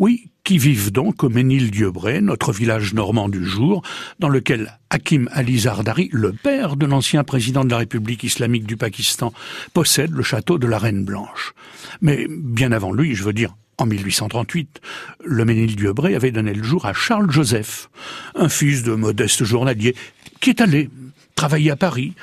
[0.00, 3.82] Oui, qui vivent donc au Ménil-Dieubray, notre village normand du jour,
[4.18, 8.78] dans lequel Hakim Ali Zardari, le père de l'ancien président de la République islamique du
[8.78, 9.30] Pakistan,
[9.74, 11.52] possède le château de la Reine Blanche.
[12.00, 14.80] Mais bien avant lui, je veux dire en 1838,
[15.22, 17.90] le Ménil-Dieubray avait donné le jour à Charles Joseph,
[18.34, 19.94] un fils de modeste journalier,
[20.40, 20.88] qui est allé
[21.34, 22.14] travailler à Paris,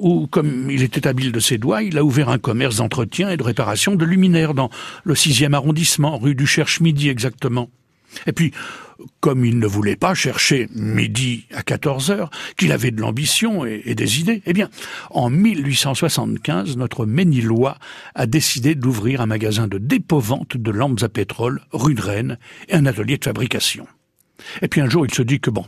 [0.00, 3.36] où, comme il était habile de ses doigts, il a ouvert un commerce d'entretien et
[3.36, 4.70] de réparation de luminaires dans
[5.04, 7.70] le sixième arrondissement, rue du Cherche-Midi exactement.
[8.26, 8.52] Et puis,
[9.20, 13.94] comme il ne voulait pas chercher midi à 14 heures, qu'il avait de l'ambition et,
[13.94, 14.68] des idées, eh bien,
[15.10, 17.78] en 1875, notre Ménilois
[18.14, 22.74] a décidé d'ouvrir un magasin de dépôt-vente de lampes à pétrole, rue de Rennes, et
[22.74, 23.86] un atelier de fabrication.
[24.62, 25.66] Et puis un jour, il se dit que bon,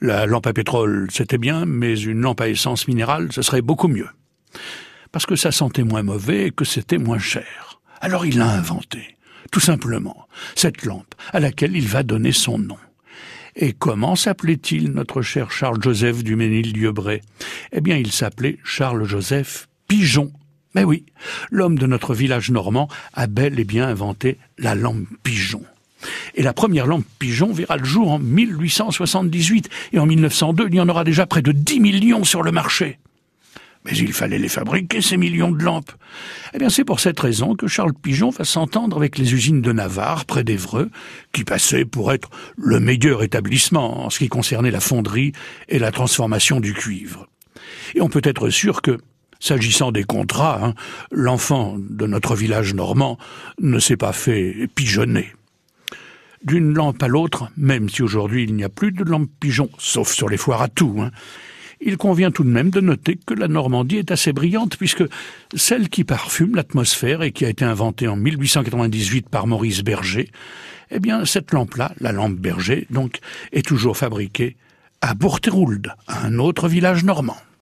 [0.00, 3.88] la lampe à pétrole, c'était bien, mais une lampe à essence minérale, ce serait beaucoup
[3.88, 4.08] mieux.
[5.12, 7.80] Parce que ça sentait moins mauvais et que c'était moins cher.
[8.00, 9.14] Alors il l'a inventé
[9.54, 10.26] tout simplement,
[10.56, 12.76] cette lampe à laquelle il va donner son nom.
[13.54, 17.20] Et comment s'appelait-il notre cher Charles-Joseph du Ménil-Dieubray
[17.70, 20.32] Eh bien, il s'appelait Charles-Joseph Pigeon.
[20.74, 21.06] Mais oui,
[21.52, 25.62] l'homme de notre village normand a bel et bien inventé la lampe pigeon.
[26.34, 30.80] Et la première lampe pigeon verra le jour en 1878, et en 1902, il y
[30.80, 32.98] en aura déjà près de 10 millions sur le marché.
[33.84, 35.92] Mais il fallait les fabriquer, ces millions de lampes.
[36.54, 39.72] Eh bien, c'est pour cette raison que Charles Pigeon va s'entendre avec les usines de
[39.72, 40.90] Navarre, près d'Evreux,
[41.32, 45.32] qui passaient pour être le meilleur établissement en ce qui concernait la fonderie
[45.68, 47.28] et la transformation du cuivre.
[47.94, 48.96] Et on peut être sûr que,
[49.38, 50.74] s'agissant des contrats, hein,
[51.12, 53.18] l'enfant de notre village normand
[53.60, 55.30] ne s'est pas fait pigeonner.
[56.44, 60.12] D'une lampe à l'autre, même si aujourd'hui il n'y a plus de lampe pigeon, sauf
[60.12, 61.10] sur les foires à tout, hein,
[61.80, 65.04] il convient tout de même de noter que la Normandie est assez brillante puisque
[65.54, 70.30] celle qui parfume l'atmosphère et qui a été inventée en 1898 par Maurice Berger,
[70.90, 73.18] eh bien cette lampe-là, la lampe Berger, donc,
[73.52, 74.56] est toujours fabriquée
[75.00, 77.36] à Bourterould, un autre village normand.